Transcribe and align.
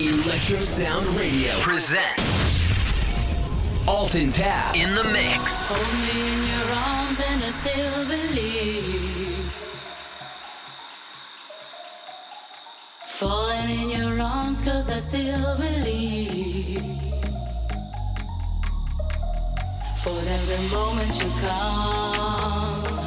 Electro 0.00 0.58
Sound 0.58 1.06
Radio 1.16 1.52
presents 1.60 2.60
Alton 3.86 4.28
Tab 4.28 4.74
in 4.74 4.92
the 4.92 5.04
mix. 5.12 5.72
Hold 5.72 5.86
me 6.02 6.34
in 6.34 6.40
your 6.50 6.68
arms 6.74 7.20
and 7.28 7.44
I 7.44 7.50
still 7.50 8.04
believe. 8.04 9.52
Falling 13.06 13.70
in 13.70 13.88
your 13.90 14.20
arms 14.20 14.62
cause 14.62 14.90
I 14.90 14.96
still 14.96 15.56
believe. 15.58 16.82
For 20.02 20.10
every 20.10 20.76
moment 20.76 21.22
you 21.22 21.30
come 21.46 23.06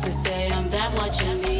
to 0.00 0.10
say 0.10 0.50
I'm 0.50 0.68
that 0.70 0.92
what 0.94 1.22
you 1.22 1.34
need. 1.42 1.57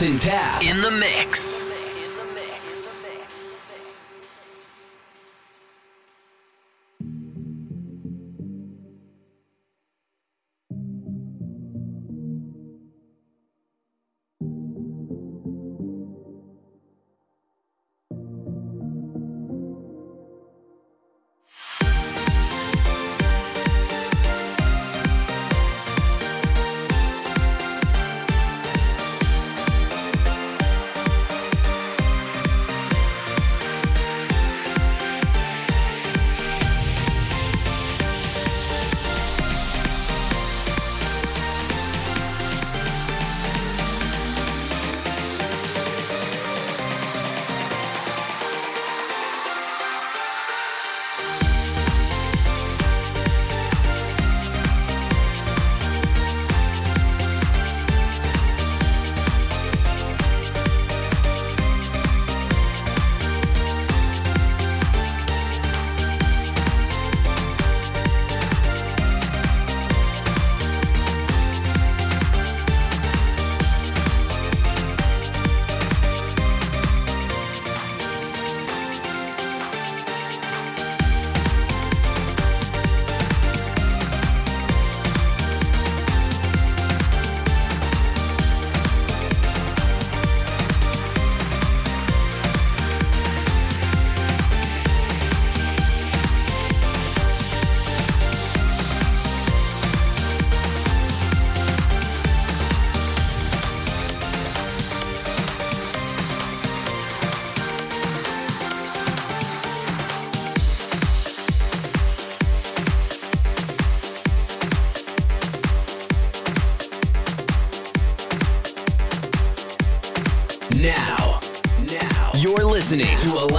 In 0.00 0.80
the 0.80 0.92
mix. 0.92 1.57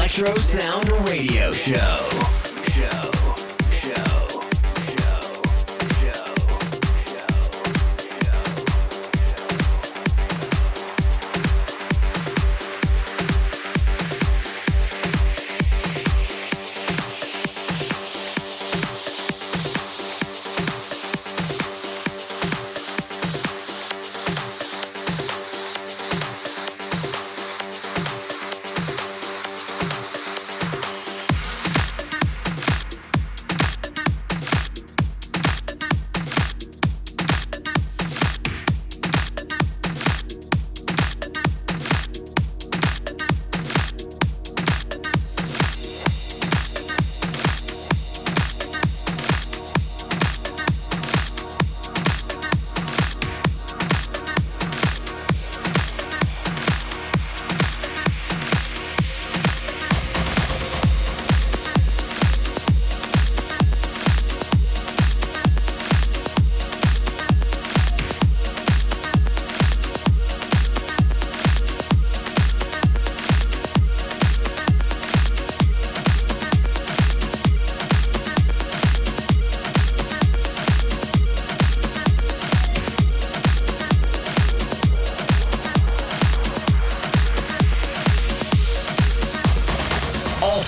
Electro 0.09 0.35
Sound 0.41 0.89
Radio 1.07 1.51
Show. 1.51 1.75
Show. 1.75 2.28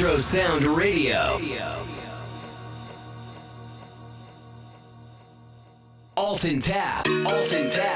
Retro 0.00 0.16
Sound 0.16 0.64
Radio. 0.64 1.36
Alton 6.16 6.58
Tap. 6.58 7.06
Alton 7.06 7.68
Tap. 7.68 7.89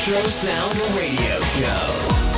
Electro 0.00 0.30
Sound 0.30 0.96
Radio 0.96 1.40
Show. 1.42 2.29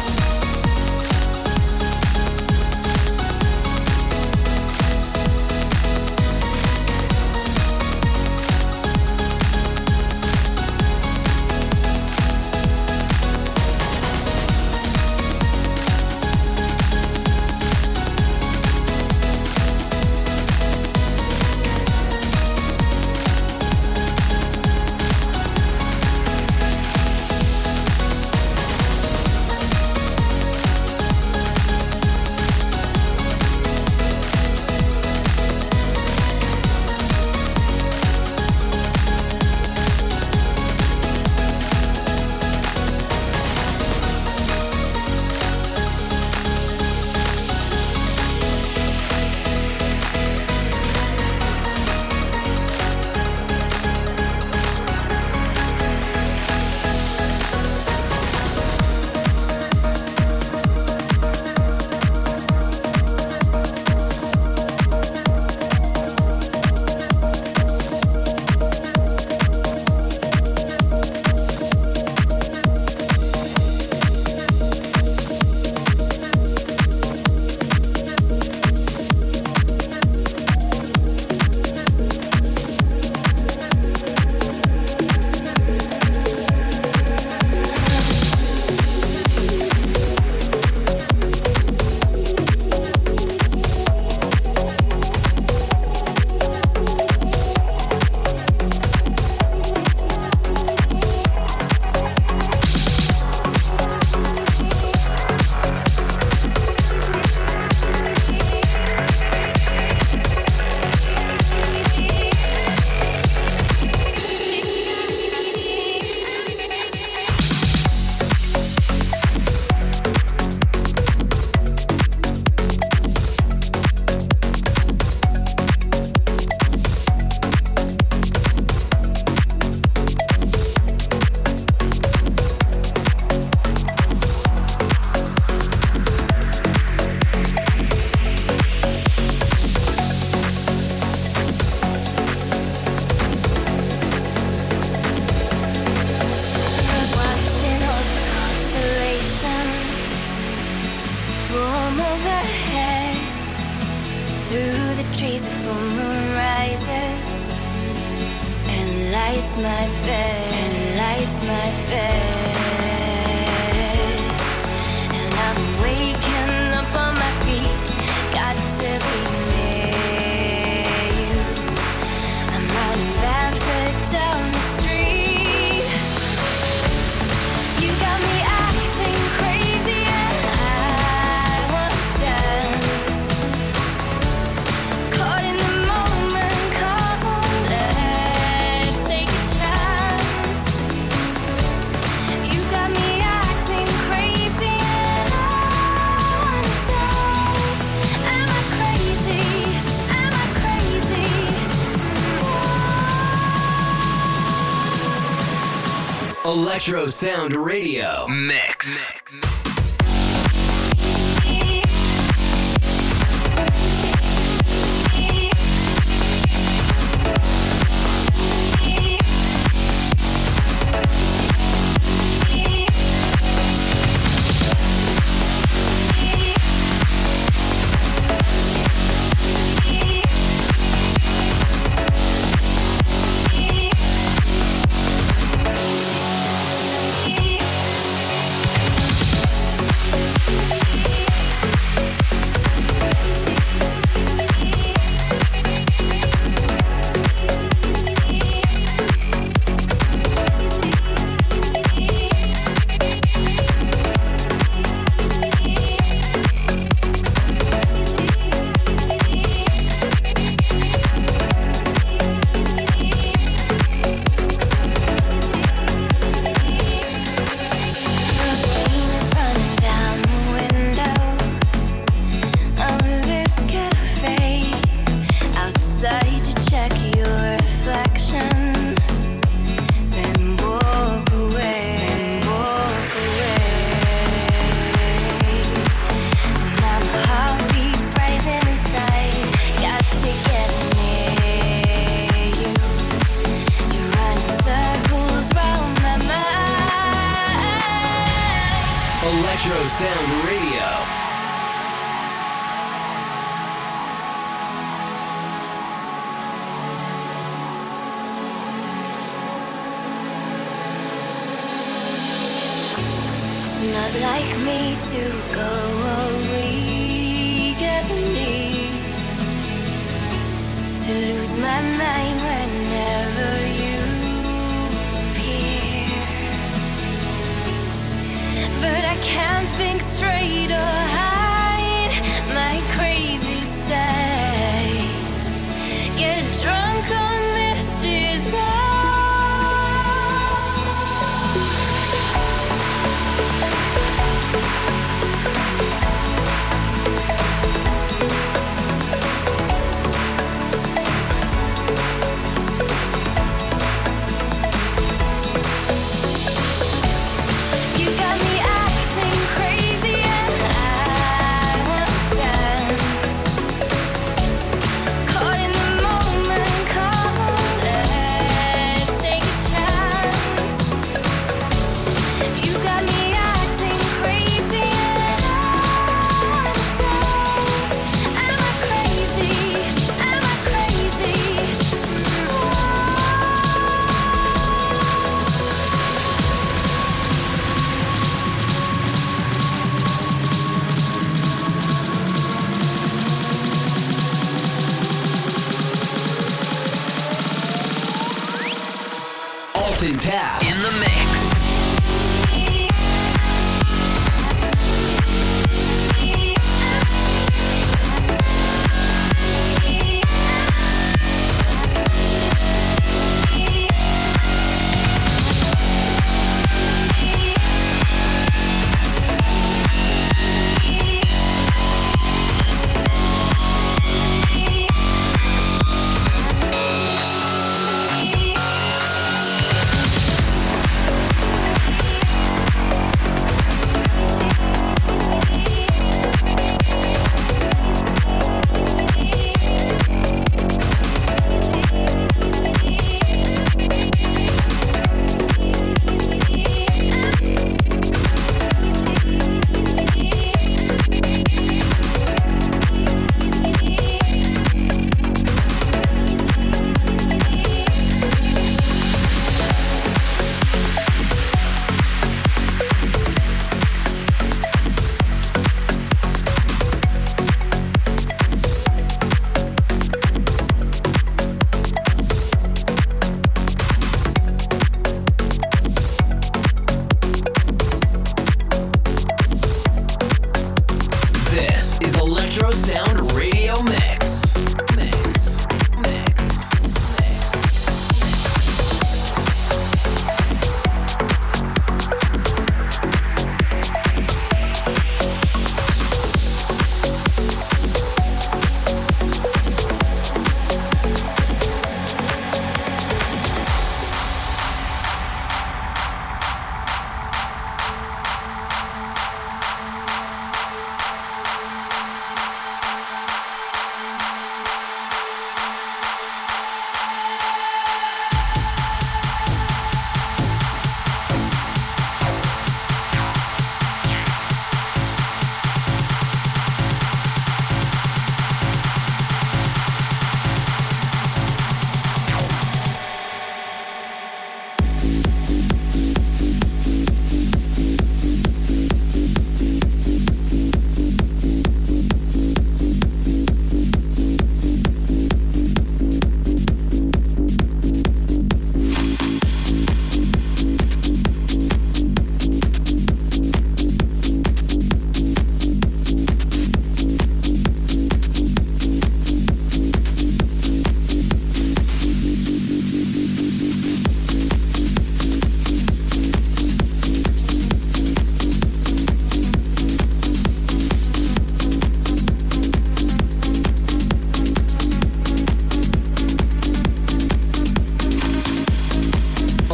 Metro 206.85 207.07
Sound 207.07 207.55
Radio 207.55 208.27
Mix. 208.27 208.62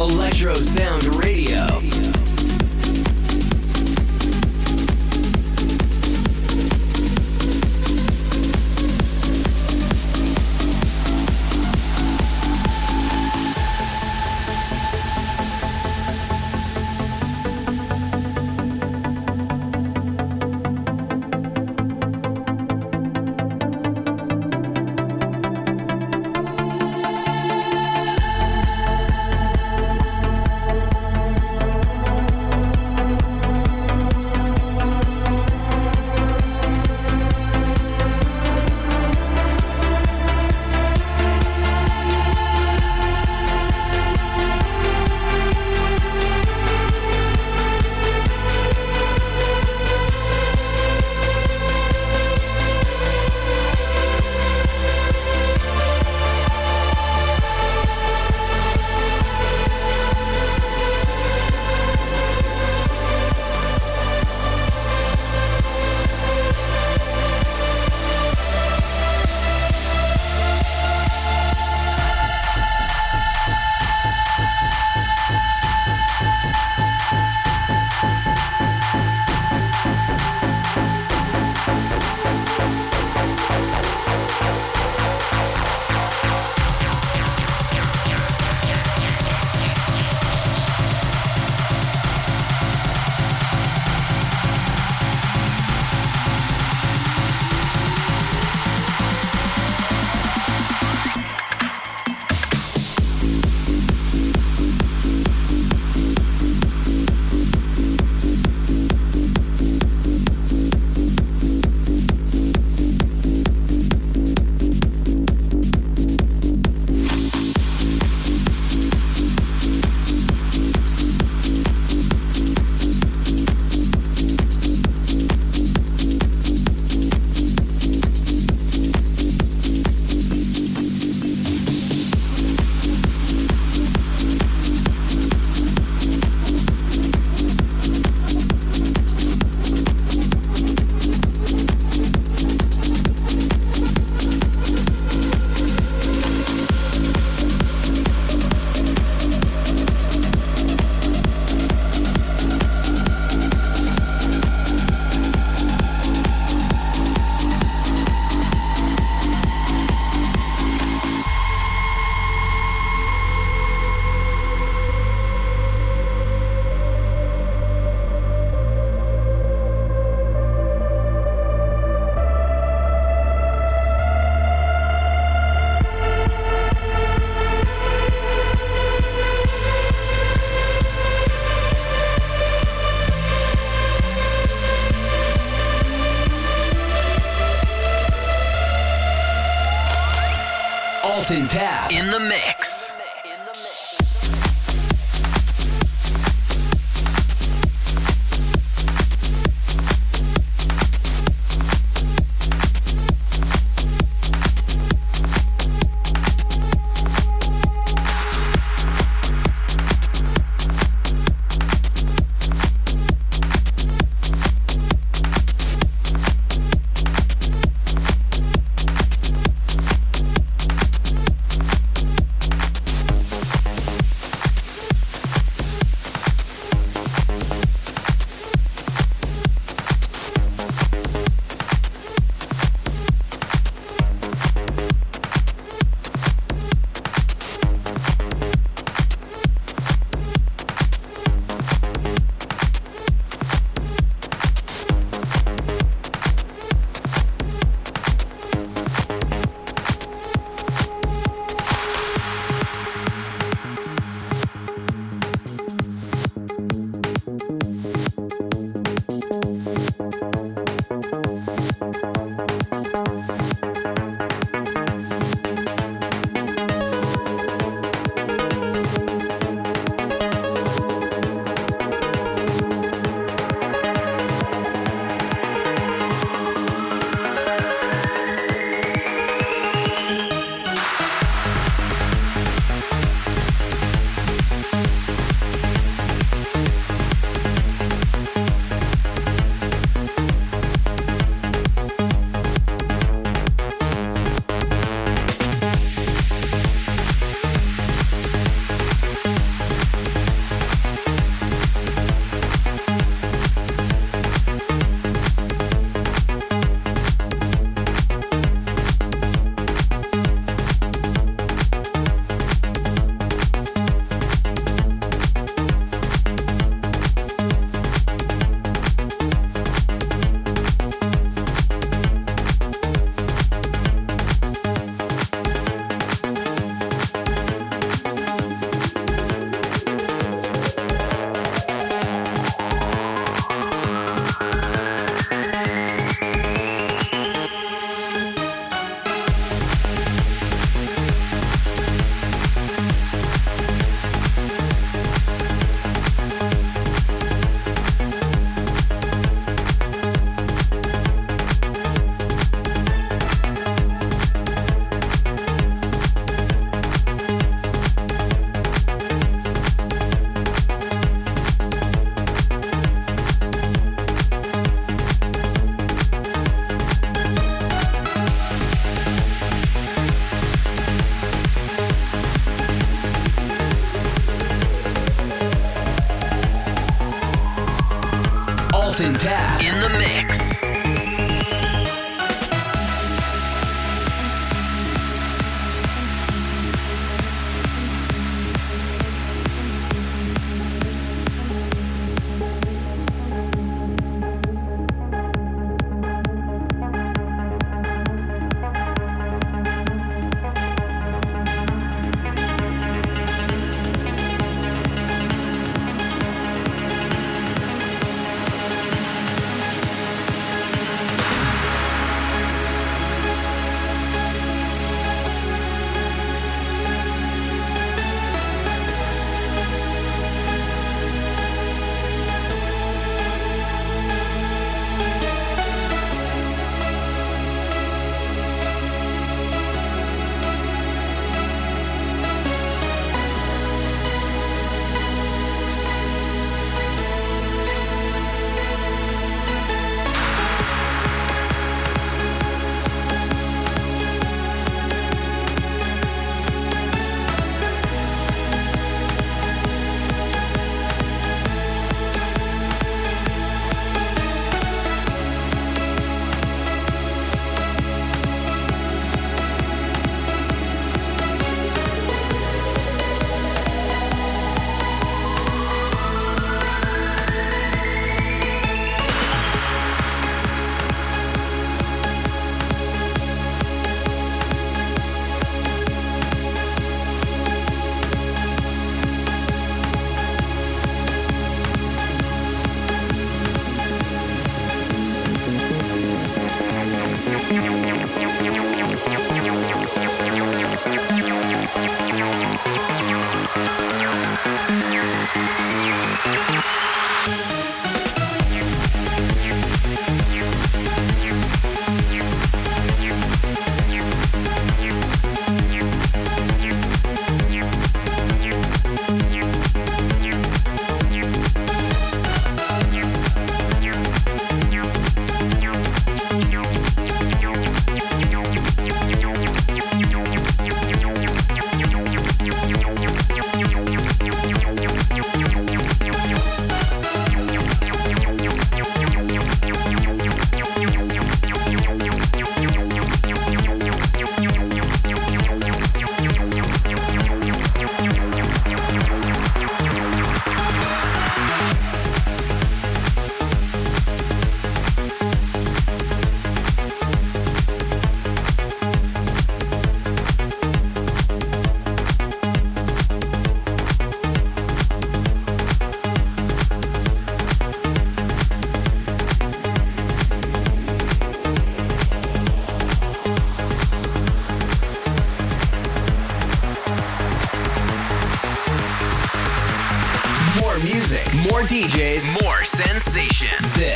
Electro 0.09 0.55
Sound 0.55 1.15
Radio. 1.23 1.68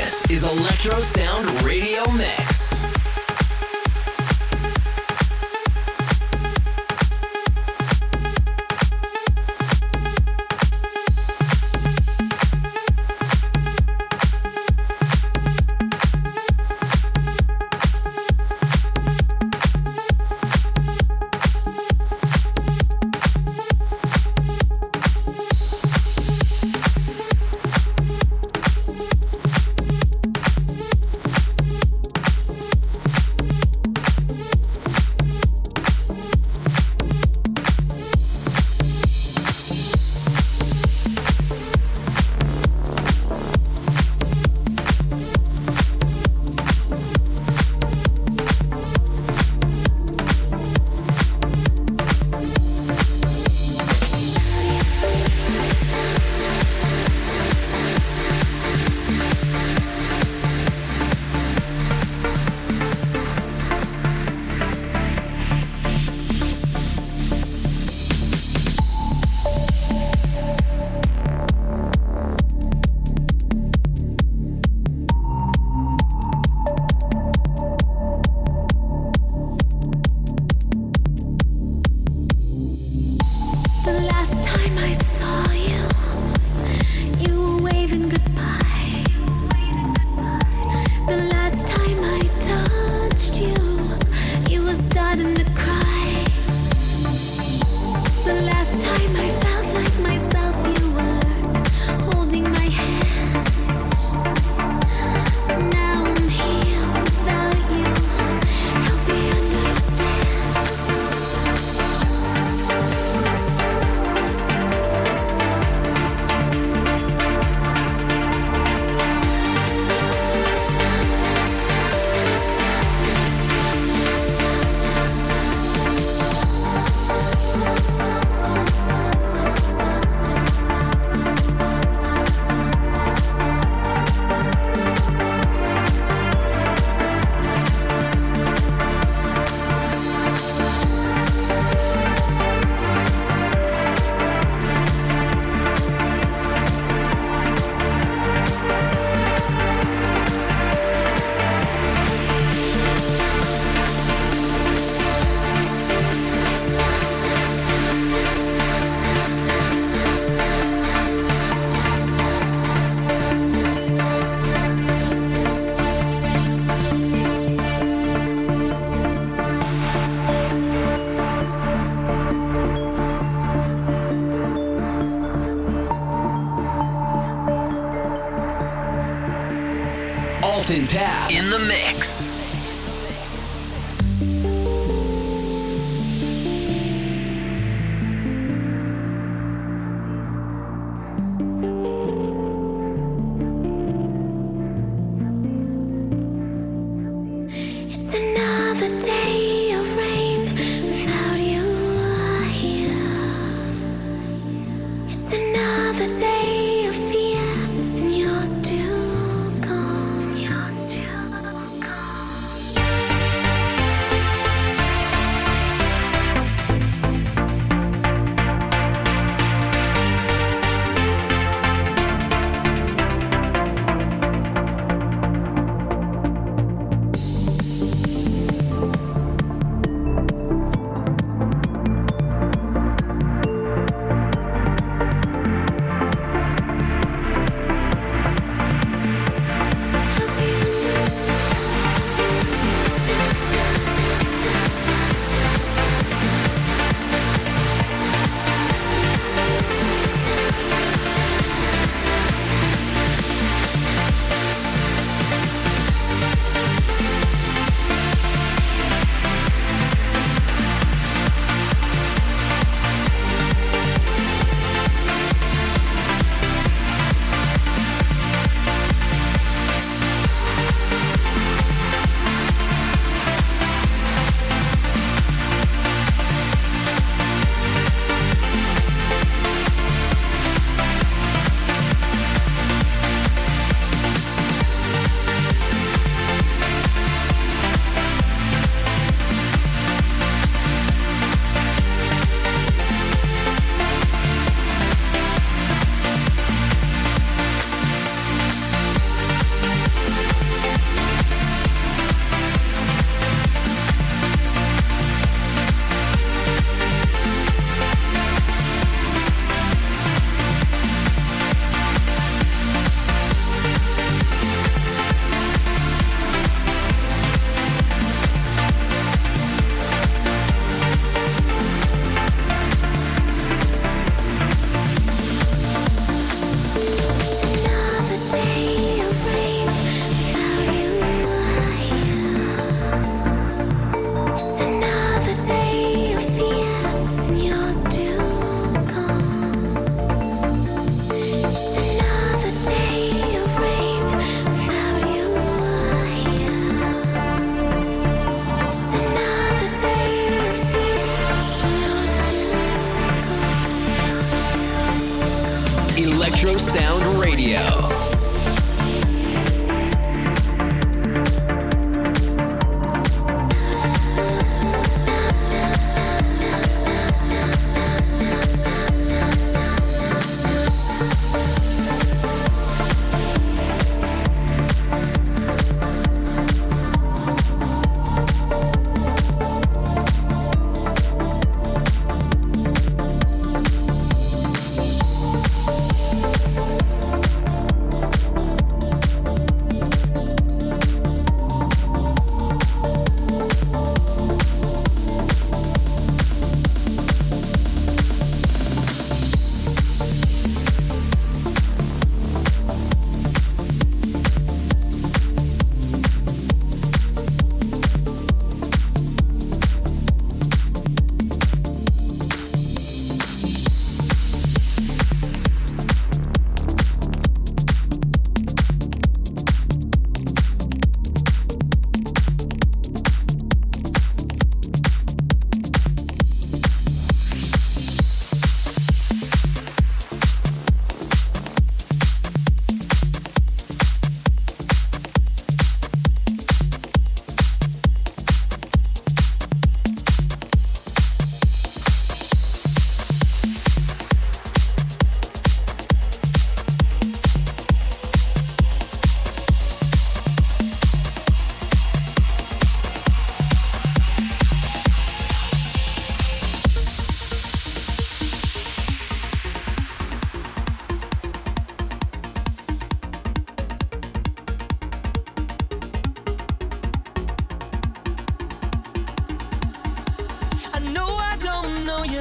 This 0.04 0.30
is 0.30 0.44
Electro 0.44 1.00
Sound 1.00 1.64
Radio 1.64 2.04
Mix. 2.12 2.53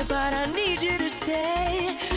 But 0.09 0.35
I 0.35 0.47
need 0.47 0.81
you 0.81 0.99
to 0.99 1.11
stay. 1.11 2.12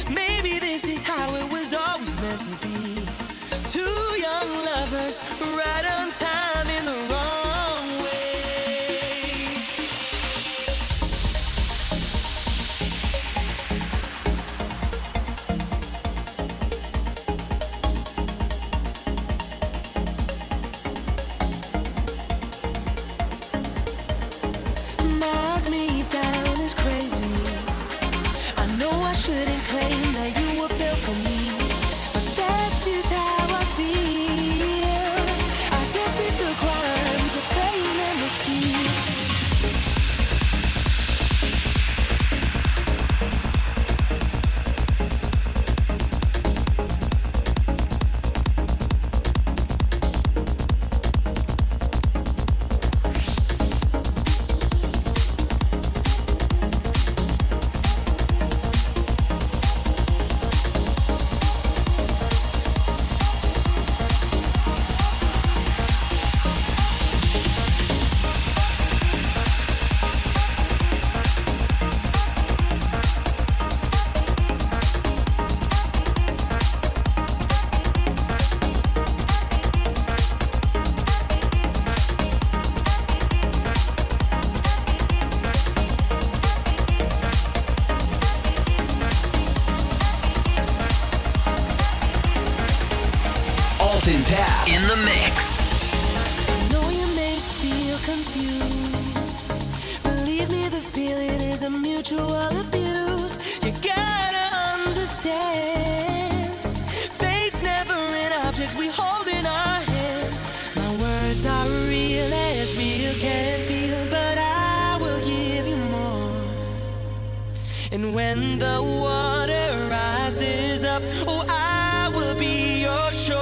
When 118.15 118.57
the 118.59 118.81
water 118.81 119.89
rises 119.91 120.85
up, 120.85 121.03
oh, 121.27 121.45
I 121.49 122.09
will 122.15 122.33
be 122.35 122.79
your 122.79 123.11
shore. 123.11 123.35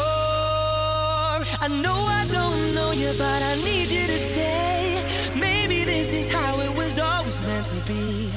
I 1.65 1.67
know 1.69 1.99
I 2.21 2.25
don't 2.31 2.73
know 2.73 2.91
you, 2.91 3.11
but 3.19 3.43
I 3.43 3.53
need 3.63 3.89
you 3.89 4.07
to 4.07 4.17
stay. 4.17 5.05
Maybe 5.35 5.83
this 5.83 6.11
is 6.11 6.27
how 6.27 6.59
it 6.59 6.75
was 6.75 6.97
always 6.97 7.39
meant 7.41 7.67
to 7.67 7.79
be. 7.85 8.31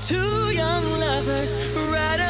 Two 0.00 0.54
young 0.54 0.90
lovers, 0.90 1.54
right 1.92 2.20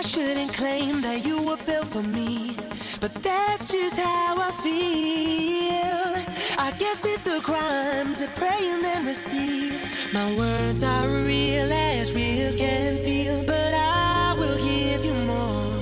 I 0.00 0.02
shouldn't 0.02 0.54
claim 0.54 1.02
that 1.02 1.26
you 1.26 1.42
were 1.42 1.58
built 1.66 1.88
for 1.88 2.02
me, 2.02 2.56
but 3.02 3.12
that's 3.22 3.70
just 3.70 3.98
how 3.98 4.34
I 4.38 4.50
feel. 4.64 6.10
I 6.58 6.70
guess 6.78 7.04
it's 7.04 7.26
a 7.26 7.38
crime 7.38 8.14
to 8.14 8.26
pray 8.28 8.62
and 8.72 8.82
then 8.82 9.04
receive. 9.04 9.78
My 10.14 10.34
words 10.38 10.82
are 10.82 11.06
real 11.06 11.70
as 11.70 12.14
real 12.14 12.56
can 12.56 12.96
feel, 13.04 13.44
but 13.44 13.74
I 13.74 14.34
will 14.38 14.56
give 14.56 15.04
you 15.04 15.12
more. 15.12 15.76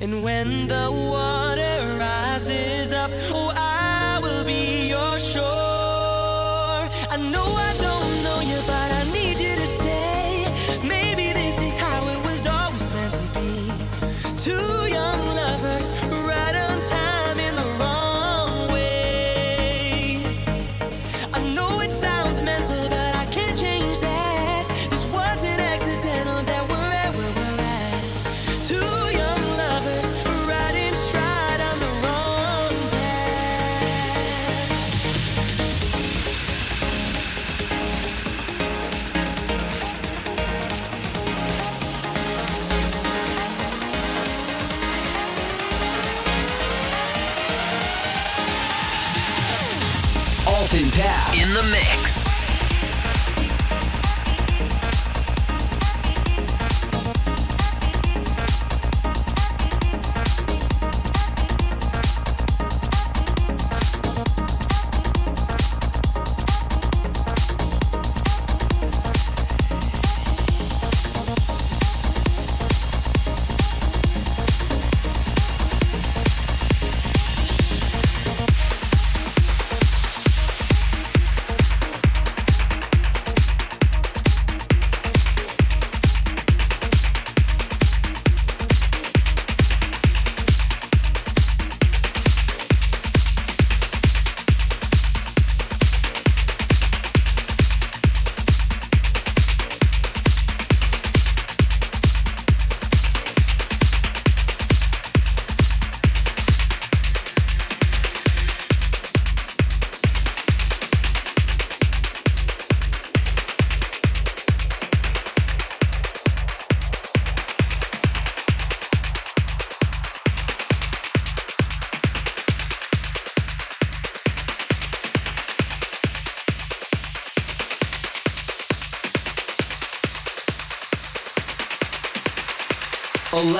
And 0.00 0.24
when 0.24 0.66
the 0.66 0.90
water 0.90 1.96
rises 1.96 2.92
up, 2.92 3.12
oh, 3.30 3.52
I 3.54 3.73
Two 14.44 14.52
young 14.52 14.93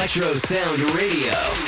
Electro 0.04 0.34
Sound 0.34 0.90
Radio. 0.90 1.63